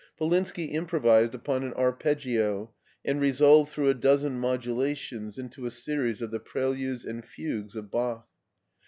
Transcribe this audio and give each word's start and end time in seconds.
Polinski 0.19 0.71
improvised 0.73 1.35
upon 1.35 1.61
an 1.63 1.73
arpeggio 1.75 2.73
and 3.05 3.21
resolved 3.21 3.69
through 3.71 3.87
a 3.91 3.93
dozen 3.93 4.39
modulations 4.39 5.37
into 5.37 5.67
a 5.67 5.69
series 5.69 6.23
of 6.23 6.31
the 6.31 6.39
pre 6.39 6.63
ludes 6.65 7.05
and 7.05 7.23
fugues 7.23 7.75
of 7.75 7.91
Bach. 7.91 8.27